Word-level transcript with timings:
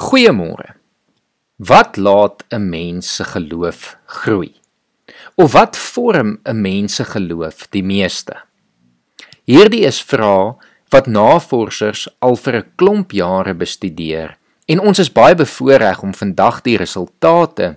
Goeiemôre. 0.00 0.76
Wat 1.56 1.96
laat 1.96 2.44
'n 2.48 2.68
mens 2.68 3.14
se 3.16 3.24
geloof 3.24 3.96
groei? 4.06 4.52
Of 5.34 5.52
wat 5.52 5.76
vorm 5.76 6.38
'n 6.44 6.60
mens 6.60 6.94
se 6.94 7.04
geloof 7.04 7.68
die 7.70 7.82
meeste? 7.82 8.36
Hierdie 9.44 9.84
is 9.84 10.02
vrae 10.02 10.54
wat 10.88 11.06
navorsers 11.06 12.08
al 12.18 12.36
vir 12.36 12.54
'n 12.56 12.72
klomp 12.76 13.12
jare 13.12 13.54
bestudeer 13.54 14.36
en 14.66 14.80
ons 14.80 14.98
is 14.98 15.12
baie 15.12 15.34
bevoorreg 15.34 16.02
om 16.02 16.14
vandag 16.14 16.62
die 16.62 16.76
resultate 16.76 17.76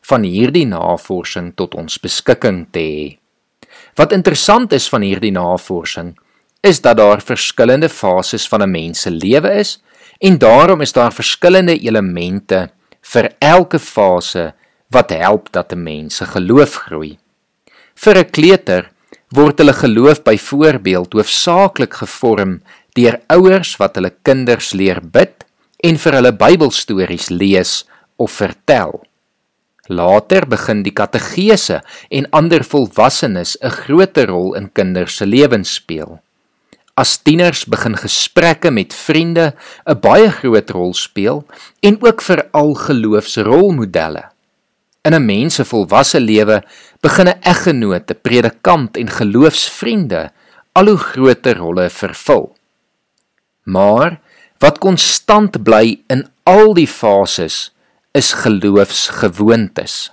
van 0.00 0.22
hierdie 0.22 0.66
navorsing 0.66 1.54
tot 1.56 1.74
ons 1.74 1.98
beskikking 1.98 2.66
te 2.70 2.78
hê. 2.78 3.18
Wat 3.96 4.12
interessant 4.12 4.72
is 4.72 4.88
van 4.88 5.02
hierdie 5.02 5.32
navorsing 5.32 6.18
is 6.62 6.80
dat 6.80 6.96
daar 6.96 7.20
verskillende 7.20 7.88
fases 7.88 8.48
van 8.48 8.62
'n 8.62 8.70
mens 8.70 9.00
se 9.00 9.10
lewe 9.10 9.50
is 9.58 9.82
en 10.18 10.38
daarom 10.38 10.80
is 10.80 10.92
daar 10.92 11.12
verskillende 11.12 11.78
elemente 11.78 12.68
vir 13.12 13.30
elke 13.38 13.78
fase 13.78 14.52
wat 14.90 15.10
help 15.10 15.52
dat 15.52 15.72
'n 15.72 15.82
mens 15.82 16.16
se 16.16 16.24
geloof 16.24 16.74
groei. 16.74 17.18
Vir 17.94 18.18
'n 18.18 18.30
kleuter 18.30 18.90
word 19.28 19.58
hulle 19.58 19.72
geloof 19.72 20.22
byvoorbeeld 20.22 21.12
hoofsaaklik 21.12 21.94
gevorm 21.94 22.62
deur 22.92 23.20
ouers 23.26 23.76
wat 23.76 23.94
hulle 23.94 24.12
kinders 24.22 24.72
leer 24.72 25.00
bid 25.02 25.44
en 25.82 25.98
vir 25.98 26.12
hulle 26.12 26.32
Bybelstories 26.32 27.28
lees 27.28 27.84
of 28.16 28.30
vertel. 28.32 29.02
Later 29.86 30.46
begin 30.48 30.82
die 30.82 30.94
kategese 30.96 31.82
en 32.08 32.30
ander 32.30 32.64
volwassenes 32.64 33.56
'n 33.60 33.70
groter 33.70 34.26
rol 34.28 34.54
in 34.54 34.72
kinders 34.72 35.16
se 35.16 35.26
lewens 35.26 35.74
speel. 35.74 36.20
As 36.94 37.16
tieners 37.18 37.64
begin 37.66 37.96
gesprekke 37.98 38.70
met 38.70 38.94
vriende 38.94 39.54
'n 39.86 39.98
baie 39.98 40.30
groot 40.30 40.70
rol 40.70 40.94
speel 40.94 41.42
en 41.82 41.98
ook 41.98 42.22
vir 42.22 42.46
al 42.52 42.74
geloofsrolmodelle. 42.74 44.30
In 45.02 45.14
'n 45.14 45.26
mens 45.26 45.54
se 45.54 45.64
volwasse 45.64 46.20
lewe 46.20 46.62
begin 47.00 47.28
'n 47.28 47.40
eggenoot, 47.42 48.10
'n 48.10 48.20
predikant 48.22 48.96
en 48.96 49.10
geloofsvriende 49.10 50.30
al 50.72 50.86
hoe 50.86 50.96
groter 50.96 51.56
rolle 51.56 51.90
vervul. 51.90 52.56
Maar 53.64 54.20
wat 54.58 54.78
konstant 54.78 55.62
bly 55.62 56.02
in 56.06 56.28
al 56.44 56.74
die 56.74 56.86
fases 56.86 57.72
is 58.12 58.32
geloofsgewoontes. 58.32 60.12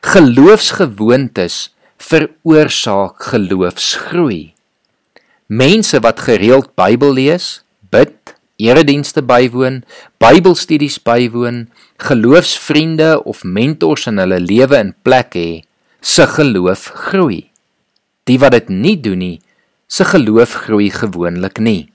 Geloofsgewoontes 0.00 1.74
veroorsaak 1.96 3.22
geloofsgroei. 3.22 4.54
Mense 5.50 5.98
wat 5.98 6.20
gereeld 6.22 6.68
Bybel 6.78 7.16
lees, 7.18 7.64
bid, 7.90 8.36
eredienste 8.62 9.18
bywoon, 9.26 9.80
Bybelstudies 10.22 11.00
bywoon, 11.02 11.64
geloofsvriende 11.98 13.16
of 13.26 13.42
mentors 13.42 14.06
in 14.06 14.20
hulle 14.22 14.38
lewe 14.38 14.78
in 14.78 14.92
plek 15.02 15.34
hê, 15.34 15.48
se 15.98 16.22
geloof 16.36 16.84
groei. 17.10 17.48
Die 18.30 18.38
wat 18.38 18.54
dit 18.54 18.70
nie 18.70 18.94
doen 19.02 19.18
nie, 19.18 19.40
se 19.90 20.06
geloof 20.06 20.54
groei 20.68 20.86
gewoonlik 20.94 21.58
nie. 21.58 21.88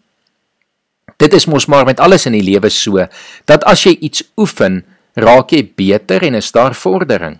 Dit 1.15 1.31
is 1.37 1.47
mos 1.47 1.69
maar 1.71 1.87
met 1.87 2.01
alles 2.03 2.27
in 2.27 2.35
die 2.35 2.43
lewe 2.43 2.67
so 2.67 3.05
dat 3.47 3.63
as 3.63 3.85
jy 3.87 3.93
iets 4.03 4.25
oefen, 4.35 4.81
raak 5.15 5.55
jy 5.55 5.61
beter 5.79 6.27
en 6.27 6.35
is 6.35 6.51
daar 6.51 6.75
vordering. 6.75 7.39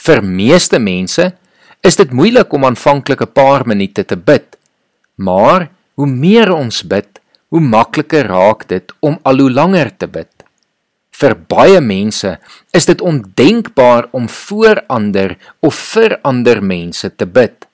Vir 0.00 0.24
meeste 0.24 0.80
mense 0.80 1.28
is 1.84 2.00
dit 2.00 2.16
moeilik 2.16 2.48
om 2.48 2.64
aanvanklik 2.64 3.20
'n 3.20 3.34
paar 3.36 3.68
minute 3.68 4.04
te 4.08 4.16
bid 4.16 4.56
Maar 5.20 5.68
hoe 6.00 6.08
meer 6.08 6.52
ons 6.54 6.80
bid, 6.88 7.20
hoe 7.52 7.60
makliker 7.60 8.28
raak 8.30 8.64
dit 8.70 8.92
om 9.04 9.18
al 9.28 9.42
hoe 9.42 9.50
langer 9.52 9.90
te 10.00 10.08
bid. 10.08 10.30
Vir 11.20 11.34
baie 11.52 11.80
mense 11.84 12.30
is 12.76 12.86
dit 12.88 13.02
ondenkbaar 13.04 14.08
om 14.16 14.28
voor 14.32 14.80
ander 14.88 15.34
of 15.60 15.76
vir 15.92 16.16
ander 16.24 16.62
mense 16.64 17.10
te 17.10 17.26
bid. 17.26 17.66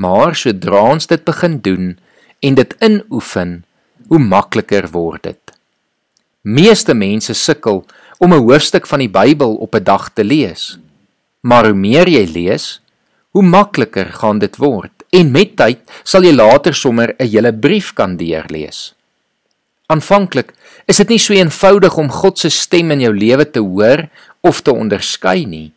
Maar 0.00 0.36
sodra 0.36 0.80
ons 0.94 1.10
dit 1.10 1.24
begin 1.28 1.58
doen 1.60 1.92
en 2.40 2.56
dit 2.56 2.74
inoefen, 2.80 3.64
hoe 4.08 4.22
makliker 4.22 4.88
word 4.94 5.28
dit. 5.28 5.54
Meeste 6.46 6.94
mense 6.94 7.34
sukkel 7.34 7.84
om 8.18 8.32
'n 8.32 8.44
hoofstuk 8.48 8.86
van 8.86 9.00
die 9.04 9.12
Bybel 9.12 9.56
op 9.56 9.74
'n 9.74 9.84
dag 9.84 10.08
te 10.14 10.24
lees. 10.24 10.78
Maar 11.40 11.64
hoe 11.64 11.74
meer 11.74 12.08
jy 12.08 12.24
lees, 12.24 12.80
hoe 13.30 13.42
makliker 13.42 14.12
gaan 14.12 14.38
dit 14.38 14.56
word 14.56 14.95
en 15.10 15.32
met 15.32 15.56
tyd 15.56 15.78
sal 16.04 16.24
jy 16.24 16.32
later 16.32 16.74
sommer 16.74 17.14
'n 17.18 17.28
hele 17.28 17.52
brief 17.52 17.94
kan 17.94 18.16
deurlees. 18.16 18.94
Aanvanklik 19.86 20.52
is 20.86 20.96
dit 20.96 21.08
nie 21.08 21.18
so 21.18 21.34
eenvoudig 21.34 21.96
om 21.98 22.10
God 22.10 22.38
se 22.38 22.50
stem 22.50 22.90
in 22.90 23.00
jou 23.00 23.12
lewe 23.14 23.44
te 23.50 23.60
hoor 23.60 24.08
of 24.42 24.62
te 24.62 24.72
onderskei 24.72 25.46
nie. 25.46 25.72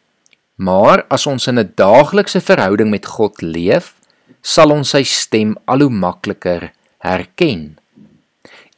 Maar 0.58 1.06
as 1.10 1.28
ons 1.28 1.48
in 1.48 1.60
'n 1.60 1.74
daaglikse 1.76 2.42
verhouding 2.42 2.90
met 2.90 3.06
God 3.06 3.42
leef, 3.42 3.94
sal 4.42 4.72
ons 4.72 4.90
sy 4.90 5.04
stem 5.04 5.58
al 5.66 5.80
hoe 5.80 5.90
makliker 5.90 6.72
herken. 7.00 7.78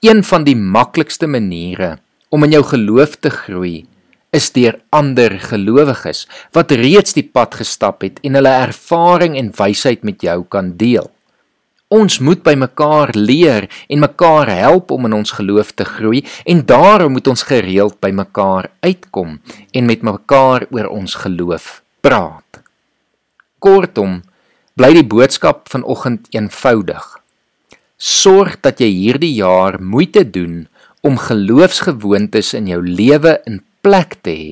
Een 0.02 0.24
van 0.24 0.44
die 0.44 0.56
maklikste 0.56 1.28
maniere 1.28 2.00
om 2.30 2.44
in 2.44 2.52
jou 2.52 2.64
geloof 2.64 3.16
te 3.20 3.30
groei, 3.30 3.86
is 4.32 4.52
deur 4.56 4.78
ander 4.96 5.34
gelowiges 5.44 6.24
wat 6.56 6.72
reeds 6.80 7.16
die 7.18 7.26
pad 7.28 7.58
gestap 7.60 8.06
het 8.06 8.22
en 8.24 8.38
hulle 8.40 8.54
ervaring 8.64 9.36
en 9.36 9.52
wysheid 9.58 10.06
met 10.08 10.24
jou 10.24 10.38
kan 10.48 10.72
deel. 10.80 11.10
Ons 11.92 12.22
moet 12.24 12.40
by 12.40 12.54
mekaar 12.56 13.12
leer 13.18 13.68
en 13.92 14.00
mekaar 14.00 14.48
help 14.48 14.94
om 14.96 15.10
in 15.10 15.18
ons 15.18 15.34
geloof 15.36 15.74
te 15.76 15.84
groei 15.84 16.22
en 16.48 16.62
daarom 16.64 17.18
moet 17.18 17.28
ons 17.28 17.44
gereeld 17.50 17.98
by 18.00 18.14
mekaar 18.16 18.70
uitkom 18.80 19.42
en 19.76 19.90
met 19.90 20.06
mekaar 20.08 20.64
oor 20.72 20.88
ons 20.88 21.16
geloof 21.26 21.82
praat. 22.00 22.62
Kortom, 23.60 24.22
bly 24.80 24.94
die 24.96 25.06
boodskap 25.06 25.68
vanoggend 25.74 26.32
eenvoudig. 26.32 27.04
Sorg 28.00 28.56
dat 28.64 28.80
jy 28.80 28.88
hierdie 28.88 29.34
jaar 29.36 29.76
moeite 29.84 30.24
doen 30.24 30.70
om 31.04 31.20
geloofsgewoontes 31.20 32.54
in 32.56 32.72
jou 32.72 32.80
lewe 32.80 33.36
in 33.50 33.60
plek 33.82 34.20
te 34.22 34.34
hê. 34.34 34.52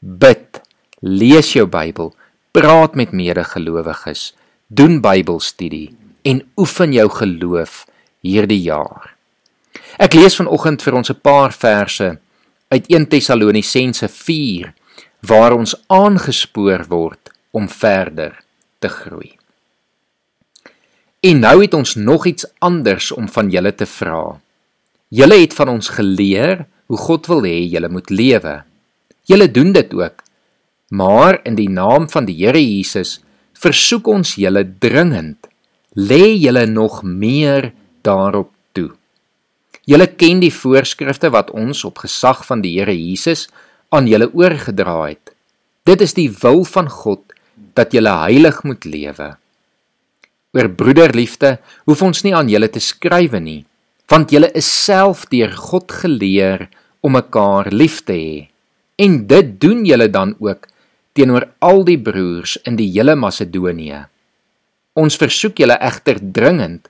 Bid, 0.00 0.60
lees 1.00 1.52
jou 1.54 1.66
Bybel, 1.70 2.12
praat 2.56 2.94
met 2.96 3.12
medegelowiges, 3.12 4.32
doen 4.68 5.00
Bybelstudie 5.00 5.94
en 6.26 6.42
oefen 6.58 6.92
jou 6.92 7.08
geloof 7.10 7.84
hierdie 8.24 8.62
jaar. 8.64 9.14
Ek 10.00 10.16
lees 10.16 10.36
vanoggend 10.36 10.82
vir 10.82 10.94
ons 10.94 11.10
'n 11.10 11.20
paar 11.22 11.52
verse 11.52 12.18
uit 12.68 12.84
1 12.90 13.06
Tessalonisense 13.06 14.08
4 14.08 14.74
waar 15.20 15.52
ons 15.52 15.74
aangespoor 15.86 16.86
word 16.88 17.30
om 17.50 17.68
verder 17.68 18.42
te 18.78 18.88
groei. 18.88 19.38
En 21.20 21.40
nou 21.40 21.62
het 21.62 21.74
ons 21.74 21.94
nog 21.94 22.26
iets 22.26 22.46
anders 22.58 23.12
om 23.12 23.28
van 23.28 23.50
julle 23.50 23.74
te 23.74 23.86
vra. 23.86 24.40
Julle 25.08 25.38
het 25.40 25.54
van 25.54 25.68
ons 25.68 25.88
geleer 25.88 26.66
hoe 26.86 26.98
God 26.98 27.26
wil 27.30 27.44
hê 27.46 27.58
julle 27.66 27.90
moet 27.90 28.10
lewe. 28.10 28.62
Julle 29.26 29.50
doen 29.50 29.72
dit 29.74 29.94
ook. 29.94 30.22
Maar 30.94 31.40
in 31.42 31.56
die 31.58 31.70
naam 31.70 32.06
van 32.10 32.28
die 32.28 32.36
Here 32.38 32.62
Jesus 32.62 33.18
versoek 33.58 34.06
ons 34.06 34.36
julle 34.38 34.62
dringend, 34.78 35.48
lê 35.96 36.36
julle 36.36 36.66
nog 36.70 37.00
meer 37.02 37.72
daarop 38.06 38.52
toe. 38.76 38.92
Julle 39.86 40.06
ken 40.06 40.42
die 40.42 40.52
voorskrifte 40.52 41.30
wat 41.34 41.50
ons 41.50 41.82
op 41.88 42.04
gesag 42.04 42.44
van 42.46 42.62
die 42.62 42.76
Here 42.78 42.94
Jesus 42.94 43.48
aan 43.90 44.06
julle 44.10 44.28
oorgedra 44.34 44.98
het. 45.08 45.32
Dit 45.86 46.02
is 46.02 46.14
die 46.14 46.30
wil 46.42 46.64
van 46.66 46.90
God 46.90 47.34
dat 47.74 47.94
julle 47.94 48.12
heilig 48.26 48.62
moet 48.66 48.84
lewe. 48.84 49.34
Oor 50.56 50.68
broederliefde 50.70 51.56
hoef 51.86 52.02
ons 52.02 52.22
nie 52.24 52.34
aan 52.34 52.50
julle 52.50 52.68
te 52.70 52.82
skrywe 52.82 53.40
nie 53.42 53.62
want 54.10 54.30
julle 54.30 54.50
is 54.54 54.66
self 54.66 55.26
deur 55.32 55.50
God 55.50 55.90
geleer 56.02 56.68
om 57.02 57.16
mekaar 57.16 57.70
lief 57.74 58.02
te 58.06 58.14
hê. 58.14 58.34
En 59.02 59.22
dit 59.28 59.54
doen 59.60 59.84
julle 59.86 60.08
dan 60.08 60.34
ook 60.40 60.68
teenoor 61.16 61.48
al 61.64 61.82
die 61.88 61.98
broers 61.98 62.56
in 62.68 62.76
die 62.78 62.88
hele 62.92 63.16
Macedonië. 63.16 64.04
Ons 64.96 65.18
versoek 65.20 65.58
julle 65.60 65.76
egter 65.84 66.20
dringend, 66.20 66.86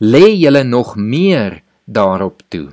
lê 0.00 0.30
julle 0.36 0.62
nog 0.64 0.94
meer 0.96 1.60
daarop 1.84 2.40
toe. 2.48 2.70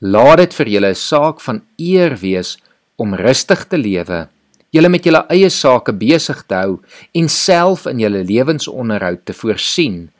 Laat 0.00 0.42
dit 0.42 0.54
vir 0.54 0.68
julle 0.74 0.90
'n 0.90 0.94
saak 0.94 1.40
van 1.40 1.62
eer 1.78 2.16
wees 2.16 2.58
om 2.96 3.14
rustig 3.14 3.64
te 3.68 3.78
lewe, 3.78 4.28
julle 4.70 4.88
met 4.88 5.04
julle 5.04 5.24
eie 5.30 5.50
sake 5.50 5.92
besig 5.92 6.44
te 6.46 6.54
hou 6.54 6.80
en 7.14 7.28
self 7.28 7.86
in 7.86 7.98
julle 7.98 8.24
lewensonderhoud 8.24 9.24
te 9.24 9.32
voorsien, 9.32 10.10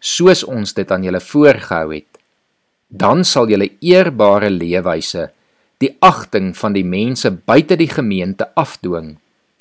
soos 0.00 0.44
ons 0.44 0.72
dit 0.72 0.90
aan 0.90 1.02
julle 1.02 1.20
voorgehou 1.20 1.94
het 1.94 2.15
dan 2.88 3.24
sal 3.24 3.50
julle 3.50 3.70
eerbare 3.80 4.50
leefwyse 4.50 5.30
die 5.82 5.92
agting 6.00 6.54
van 6.56 6.72
die 6.76 6.84
mense 6.86 7.30
buite 7.30 7.76
die 7.76 7.90
gemeente 7.90 8.48
afdwing 8.56 9.16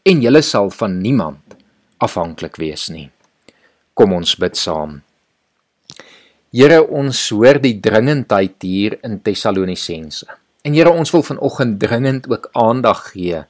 en 0.06 0.22
julle 0.22 0.42
sal 0.46 0.70
van 0.70 1.00
niemand 1.02 1.58
afhanklik 1.98 2.60
wees 2.62 2.88
nie. 2.94 3.10
Kom 3.96 4.14
ons 4.14 4.36
bid 4.40 4.58
saam. 4.60 5.00
Here, 6.56 6.80
ons 6.84 7.20
hoor 7.36 7.60
die 7.60 7.76
dringendheid 7.84 8.64
hier 8.64 8.98
in 9.04 9.18
Tessalonisense. 9.24 10.28
En 10.64 10.76
Here, 10.76 10.92
ons 10.92 11.12
wil 11.12 11.24
vanoggend 11.24 11.80
dringend 11.82 12.30
ook 12.32 12.50
aandag 12.54 13.12
gee 13.12 13.42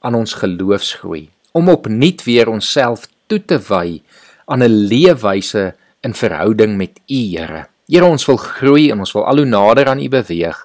aan 0.00 0.16
ons 0.16 0.36
geloofsgroei 0.40 1.28
om 1.52 1.68
opnuut 1.68 2.24
weer 2.24 2.48
onsself 2.50 3.06
toe 3.28 3.40
te 3.44 3.58
wy 3.68 4.00
aan 4.46 4.62
'n 4.62 4.88
leefwyse 4.88 5.74
in 6.02 6.14
verhouding 6.14 6.76
met 6.76 7.00
U, 7.08 7.20
Here. 7.36 7.73
Here, 7.90 8.06
ons 8.06 8.24
wil 8.28 8.38
groei 8.40 8.88
en 8.92 9.02
ons 9.04 9.12
wil 9.12 9.26
al 9.28 9.42
hoe 9.42 9.48
nader 9.48 9.90
aan 9.92 10.00
U 10.00 10.08
beweeg. 10.08 10.56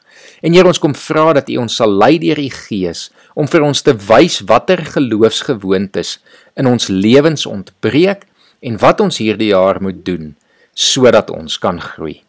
En 0.42 0.56
Here, 0.56 0.68
ons 0.68 0.80
kom 0.80 0.96
vra 0.96 1.34
dat 1.36 1.52
U 1.52 1.60
ons 1.66 1.76
sal 1.82 1.92
lei 1.92 2.16
deur 2.22 2.40
U 2.40 2.48
Gees 2.56 3.10
om 3.36 3.48
vir 3.52 3.66
ons 3.68 3.84
te 3.84 3.94
wys 4.08 4.40
watter 4.48 4.86
geloofsgewoontes 4.96 6.18
in 6.60 6.72
ons 6.72 6.88
lewens 6.88 7.46
ontbreek 7.50 8.26
en 8.64 8.80
wat 8.80 9.04
ons 9.04 9.20
hierdie 9.20 9.52
jaar 9.52 9.82
moet 9.84 10.04
doen 10.08 10.34
sodat 10.80 11.32
ons 11.36 11.60
kan 11.60 11.80
groei. 11.84 12.22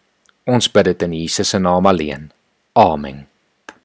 Ons 0.51 0.71
bid 0.75 0.91
dit 0.91 1.07
in 1.07 1.19
Jesus 1.23 1.55
se 1.55 1.63
naam 1.63 1.87
alleen. 1.87 2.31
Amen. 2.75 3.30